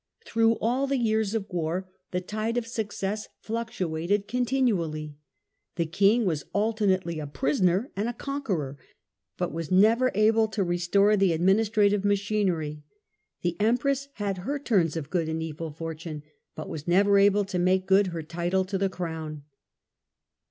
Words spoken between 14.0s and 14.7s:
had her